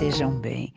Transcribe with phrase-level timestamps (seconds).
[0.00, 0.72] estejam bem,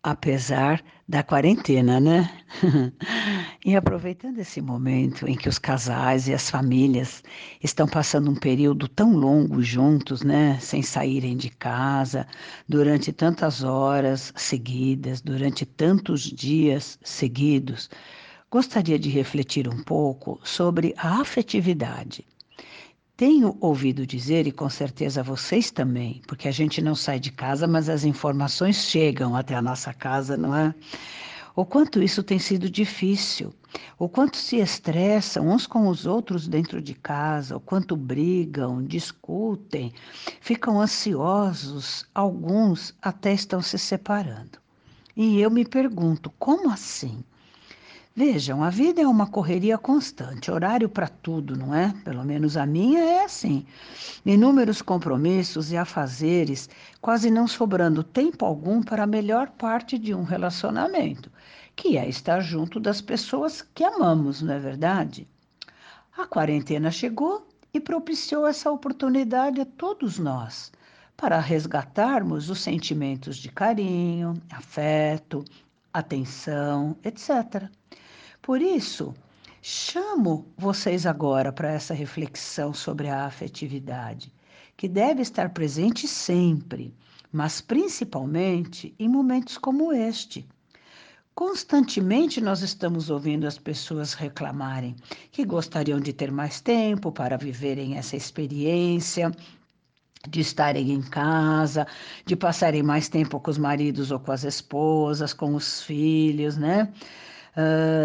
[0.00, 2.30] apesar da quarentena, né?
[3.66, 7.20] e aproveitando esse momento em que os casais e as famílias
[7.60, 10.56] estão passando um período tão longo juntos, né?
[10.60, 12.28] Sem saírem de casa,
[12.68, 17.90] durante tantas horas seguidas, durante tantos dias seguidos,
[18.48, 22.24] gostaria de refletir um pouco sobre a afetividade.
[23.16, 27.64] Tenho ouvido dizer, e com certeza vocês também, porque a gente não sai de casa,
[27.64, 30.74] mas as informações chegam até a nossa casa, não é?
[31.54, 33.54] O quanto isso tem sido difícil,
[33.96, 39.92] o quanto se estressam uns com os outros dentro de casa, o quanto brigam, discutem,
[40.40, 44.58] ficam ansiosos, alguns até estão se separando.
[45.16, 47.22] E eu me pergunto, como assim?
[48.16, 51.92] Vejam, a vida é uma correria constante, horário para tudo, não é?
[52.04, 53.66] Pelo menos a minha é assim.
[54.24, 60.22] Inúmeros compromissos e afazeres, quase não sobrando tempo algum para a melhor parte de um
[60.22, 61.28] relacionamento,
[61.74, 65.26] que é estar junto das pessoas que amamos, não é verdade?
[66.16, 70.70] A quarentena chegou e propiciou essa oportunidade a todos nós
[71.16, 75.44] para resgatarmos os sentimentos de carinho, afeto,
[75.92, 77.68] atenção, etc.
[78.44, 79.14] Por isso,
[79.62, 84.30] chamo vocês agora para essa reflexão sobre a afetividade,
[84.76, 86.94] que deve estar presente sempre,
[87.32, 90.46] mas principalmente em momentos como este.
[91.34, 94.94] Constantemente nós estamos ouvindo as pessoas reclamarem
[95.32, 99.32] que gostariam de ter mais tempo para viverem essa experiência,
[100.28, 101.86] de estarem em casa,
[102.26, 106.92] de passarem mais tempo com os maridos ou com as esposas, com os filhos, né?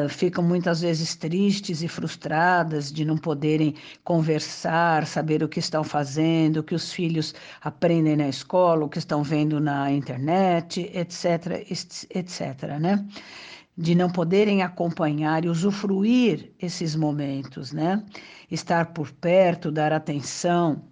[0.09, 6.57] Ficam muitas vezes tristes e frustradas de não poderem conversar, saber o que estão fazendo,
[6.57, 11.65] o que os filhos aprendem na escola, o que estão vendo na internet, etc,
[12.09, 13.05] etc, né?
[13.79, 18.03] de não poderem acompanhar e usufruir esses momentos, né?
[18.51, 20.83] Estar por perto, dar atenção.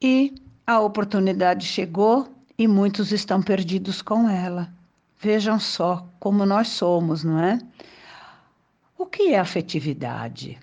[0.00, 0.34] E
[0.66, 2.26] a oportunidade chegou
[2.56, 4.72] e muitos estão perdidos com ela.
[5.24, 7.58] Vejam só como nós somos, não é?
[8.98, 10.58] O que é afetividade?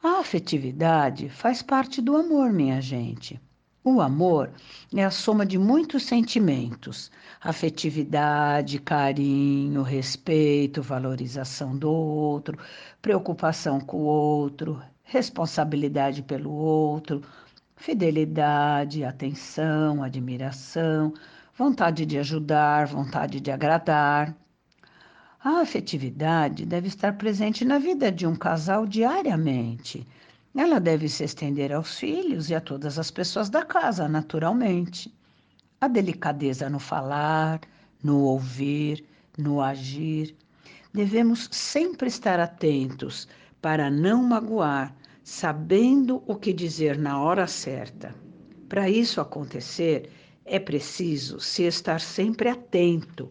[0.00, 3.40] A afetividade faz parte do amor, minha gente.
[3.82, 4.52] O amor
[4.94, 12.56] é a soma de muitos sentimentos: afetividade, carinho, respeito, valorização do outro,
[13.02, 17.22] preocupação com o outro, responsabilidade pelo outro,
[17.80, 21.14] fidelidade, atenção, admiração,
[21.56, 24.36] vontade de ajudar, vontade de agradar.
[25.42, 30.06] A afetividade deve estar presente na vida de um casal diariamente.
[30.54, 35.10] Ela deve se estender aos filhos e a todas as pessoas da casa, naturalmente.
[35.80, 37.60] A delicadeza no falar,
[38.04, 39.02] no ouvir,
[39.38, 40.36] no agir.
[40.92, 43.26] Devemos sempre estar atentos
[43.62, 48.14] para não magoar, sabendo o que dizer na hora certa.
[48.68, 50.10] Para isso acontecer,
[50.44, 53.30] é preciso se estar sempre atento,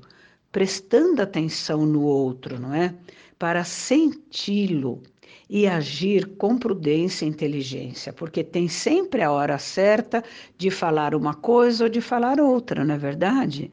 [0.51, 2.95] prestando atenção no outro, não é?
[3.37, 5.01] Para senti-lo
[5.49, 10.23] e agir com prudência e inteligência, porque tem sempre a hora certa
[10.57, 13.71] de falar uma coisa ou de falar outra, não é verdade?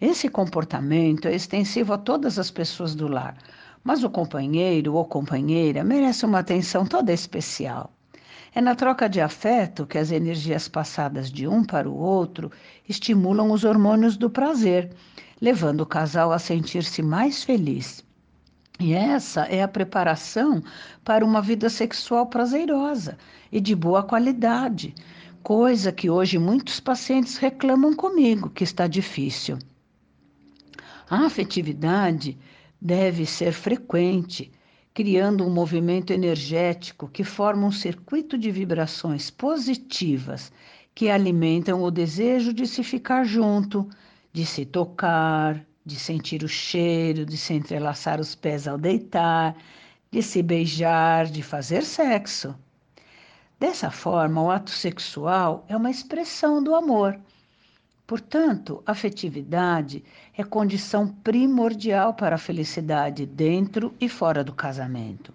[0.00, 3.36] Esse comportamento é extensivo a todas as pessoas do lar,
[3.82, 7.92] mas o companheiro ou companheira merece uma atenção toda especial.
[8.54, 12.50] É na troca de afeto que as energias passadas de um para o outro
[12.88, 14.90] estimulam os hormônios do prazer,
[15.40, 18.04] levando o casal a sentir-se mais feliz.
[18.80, 20.62] E essa é a preparação
[21.04, 23.18] para uma vida sexual prazerosa
[23.50, 24.94] e de boa qualidade,
[25.42, 29.58] coisa que hoje muitos pacientes reclamam comigo que está difícil.
[31.10, 32.38] A afetividade
[32.80, 34.52] deve ser frequente,
[34.94, 40.52] criando um movimento energético que forma um circuito de vibrações positivas
[40.94, 43.88] que alimentam o desejo de se ficar junto,
[44.32, 49.56] de se tocar, de sentir o cheiro, de se entrelaçar os pés ao deitar,
[50.10, 52.54] de se beijar, de fazer sexo.
[53.58, 57.18] Dessa forma, o ato sexual é uma expressão do amor
[58.08, 60.02] Portanto, afetividade
[60.34, 65.30] é condição primordial para a felicidade dentro e fora do casamento.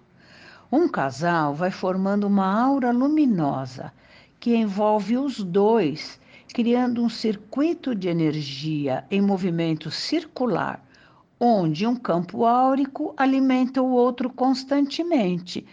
[0.72, 3.92] Um casal vai formando uma aura luminosa
[4.40, 6.18] que envolve os dois,
[6.52, 10.84] criando um circuito de energia em movimento circular,
[11.38, 15.64] onde um campo áurico alimenta o outro constantemente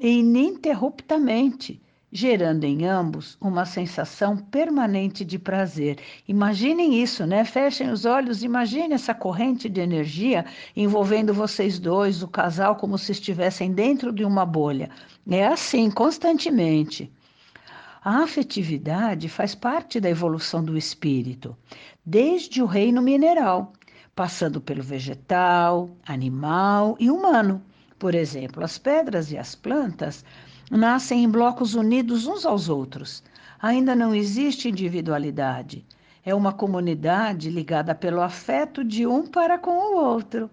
[0.00, 5.98] e ininterruptamente, gerando em ambos uma sensação permanente de prazer.
[6.26, 7.44] Imaginem isso, né?
[7.44, 10.44] Fechem os olhos, imagine essa corrente de energia
[10.76, 14.88] envolvendo vocês dois, o casal, como se estivessem dentro de uma bolha.
[15.28, 17.12] É assim, constantemente.
[18.04, 21.56] A afetividade faz parte da evolução do espírito,
[22.04, 23.72] desde o reino mineral,
[24.14, 27.60] passando pelo vegetal, animal e humano.
[27.98, 30.24] Por exemplo, as pedras e as plantas
[30.70, 33.22] nascem em blocos unidos uns aos outros.
[33.60, 35.84] Ainda não existe individualidade.
[36.24, 40.50] É uma comunidade ligada pelo afeto de um para com o outro.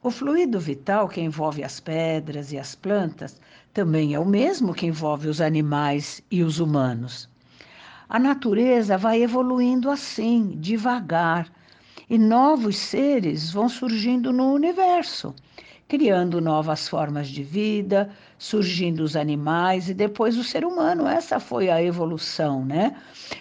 [0.00, 3.40] O fluido vital que envolve as pedras e as plantas
[3.74, 7.28] também é o mesmo que envolve os animais e os humanos.
[8.08, 11.50] A natureza vai evoluindo assim, devagar,
[12.08, 15.34] e novos seres vão surgindo no universo
[15.88, 21.06] criando novas formas de vida, surgindo os animais e depois o ser humano.
[21.06, 22.94] Essa foi a evolução, né?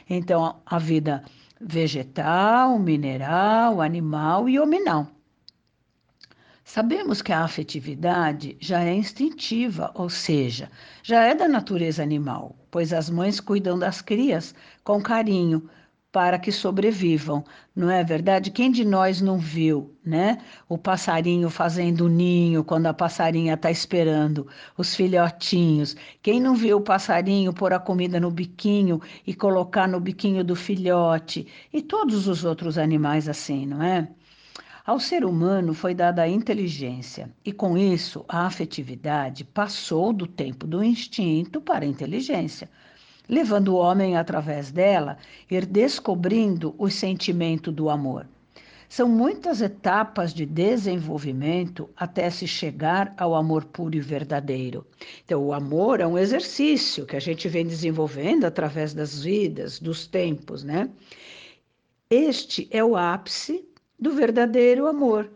[0.10, 1.24] Então, a vida
[1.60, 5.08] vegetal, mineral, animal e hominal.
[6.64, 10.70] Sabemos que a afetividade já é instintiva, ou seja,
[11.02, 14.54] já é da natureza animal, pois as mães cuidam das crias
[14.84, 15.70] com carinho,
[16.12, 17.44] para que sobrevivam,
[17.75, 18.50] não é verdade?
[18.50, 20.38] Quem de nós não viu, né?
[20.68, 25.95] O passarinho fazendo ninho quando a passarinha está esperando os filhotinhos.
[26.21, 30.56] Quem não viu o passarinho pôr a comida no biquinho e colocar no biquinho do
[30.56, 31.45] filhote?
[31.74, 34.07] E todos os outros animais assim, não é?
[34.86, 40.65] Ao ser humano foi dada a inteligência, e com isso a afetividade passou do tempo
[40.65, 42.69] do instinto para a inteligência
[43.27, 45.18] levando o homem, através dela,
[45.50, 48.25] ir descobrindo o sentimento do amor.
[48.89, 54.85] São muitas etapas de desenvolvimento até se chegar ao amor puro e verdadeiro.
[55.25, 60.07] Então, o amor é um exercício que a gente vem desenvolvendo através das vidas, dos
[60.07, 60.89] tempos, né?
[62.09, 63.68] Este é o ápice
[64.00, 65.29] do verdadeiro amor,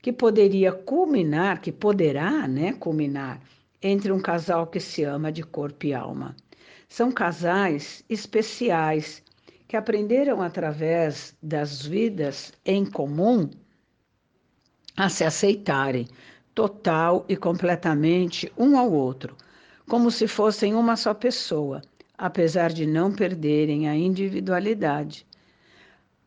[0.00, 3.40] que poderia culminar, que poderá, né, culminar
[3.82, 6.36] entre um casal que se ama de corpo e alma.
[6.92, 9.22] São casais especiais
[9.66, 13.48] que aprenderam através das vidas em comum
[14.94, 16.06] a se aceitarem
[16.54, 19.34] total e completamente um ao outro,
[19.88, 21.80] como se fossem uma só pessoa,
[22.18, 25.26] apesar de não perderem a individualidade.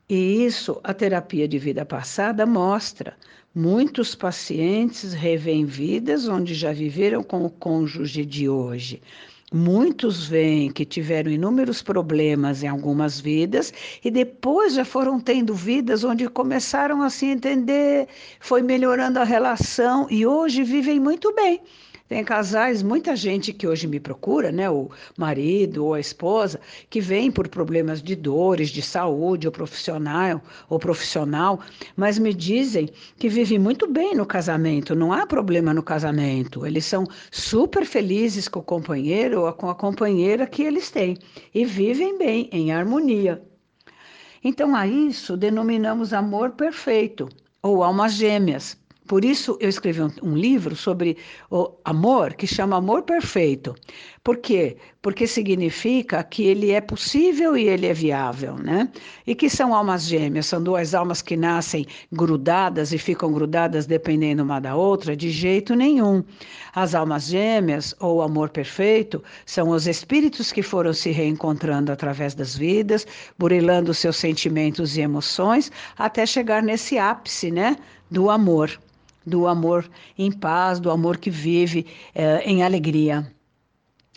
[0.10, 3.16] E isso a terapia de vida passada mostra.
[3.54, 9.00] Muitos pacientes revêem vidas onde já viveram com o cônjuge de hoje
[9.54, 13.72] Muitos veem que tiveram inúmeros problemas em algumas vidas
[14.04, 18.08] e depois já foram tendo vidas onde começaram a se entender,
[18.40, 21.62] foi melhorando a relação e hoje vivem muito bem.
[22.08, 27.02] Tem casais, muita gente que hoje me procura, né, o marido ou a esposa, que
[27.02, 31.60] vem por problemas de dores, de saúde, ou profissional, ou profissional,
[31.98, 36.64] mas me dizem que vivem muito bem no casamento, não há problema no casamento.
[36.64, 41.18] Eles são super felizes com o companheiro ou com a companheira que eles têm
[41.56, 43.42] e vivem bem, em harmonia.
[44.44, 47.28] Então, a isso denominamos amor perfeito
[47.64, 48.85] ou almas gêmeas.
[49.08, 51.18] Por isso, eu escrevi um, um, livro sobre
[51.52, 53.76] o amor, que chama Amor Perfeito.
[54.24, 54.78] Por quê?
[55.00, 58.90] Porque significa que ele é possível e ele é viável, né?
[59.28, 64.42] E que são almas gêmeas, são duas almas que nascem grudadas e ficam grudadas dependendo
[64.42, 65.16] uma da outra?
[65.16, 66.24] De jeito nenhum.
[66.74, 72.58] As almas gêmeas, ou amor perfeito, são os espíritos que foram se reencontrando através das
[72.58, 73.06] vidas,
[73.38, 77.76] burilando seus sentimentos e emoções, até chegar nesse ápice, né?
[78.10, 78.80] Do amor
[79.26, 83.26] do amor em paz, do amor que vive eh, em alegria.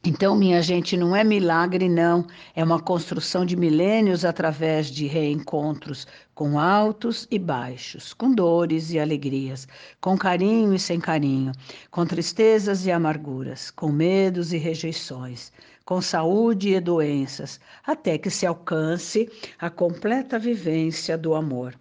[0.04, 2.24] Então, minha gente, não é milagre, não.
[2.54, 8.98] É uma construção de milênios através de reencontros com altos e baixos, com dores e
[9.00, 9.66] alegrias,
[10.00, 11.50] com carinho e sem carinho,
[11.90, 15.52] com tristezas e amarguras, com medos e rejeições,
[15.84, 21.74] com saúde e doenças, até que se alcance a completa vivência do amor.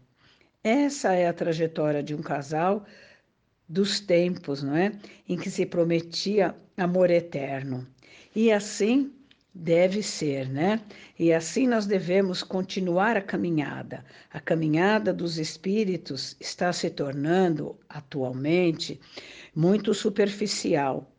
[0.63, 2.83] Essa é a trajetória de um casal
[3.67, 4.91] dos tempos, não é?
[5.27, 7.85] Em que se prometia amor eterno.
[8.35, 9.11] E assim
[9.53, 10.81] deve ser, né?
[11.17, 14.05] E assim nós devemos continuar a caminhada.
[14.31, 18.99] A caminhada dos espíritos está se tornando atualmente
[19.55, 21.11] muito superficial.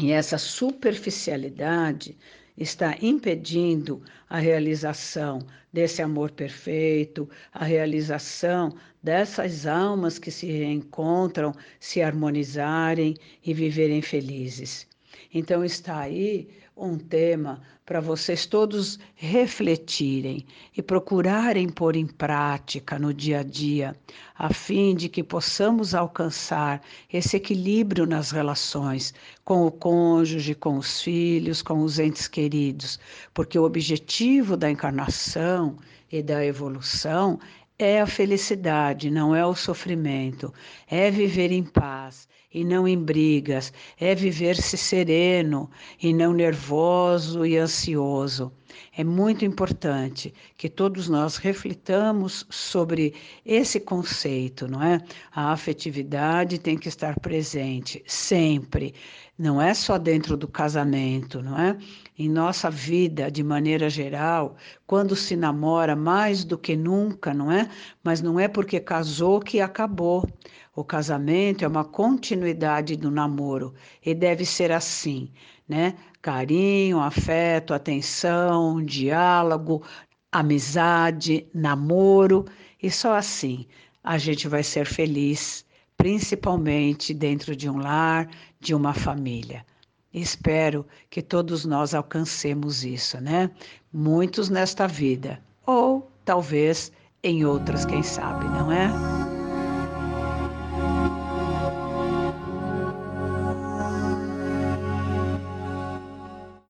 [0.00, 2.16] E essa superficialidade
[2.56, 5.40] está impedindo a realização
[5.72, 8.74] desse amor perfeito, a realização
[9.08, 14.86] dessas almas que se reencontram, se harmonizarem e viverem felizes.
[15.32, 16.46] Então está aí
[16.76, 20.44] um tema para vocês todos refletirem
[20.76, 23.96] e procurarem pôr em prática no dia a dia,
[24.36, 31.00] a fim de que possamos alcançar esse equilíbrio nas relações com o cônjuge, com os
[31.00, 33.00] filhos, com os entes queridos,
[33.32, 35.78] porque o objetivo da encarnação
[36.12, 37.38] e da evolução
[37.78, 40.52] é a felicidade, não é o sofrimento,
[40.88, 45.70] é viver em paz e não em brigas, é viver-se sereno
[46.02, 48.52] e não nervoso e ansioso.
[48.96, 55.00] É muito importante que todos nós reflitamos sobre esse conceito, não é?
[55.30, 58.94] A afetividade tem que estar presente sempre,
[59.38, 61.78] não é só dentro do casamento, não é?
[62.18, 67.68] Em nossa vida, de maneira geral, quando se namora mais do que nunca, não é?
[68.02, 70.28] Mas não é porque casou que acabou.
[70.74, 75.30] O casamento é uma continuidade do namoro e deve ser assim,
[75.68, 75.94] né?
[76.20, 79.84] Carinho, afeto, atenção, diálogo,
[80.32, 82.44] amizade, namoro,
[82.82, 83.66] e só assim
[84.02, 85.64] a gente vai ser feliz,
[85.98, 89.66] principalmente dentro de um lar, de uma família.
[90.14, 93.50] Espero que todos nós alcancemos isso, né?
[93.92, 96.90] Muitos nesta vida, ou talvez
[97.22, 99.27] em outras, quem sabe, não é?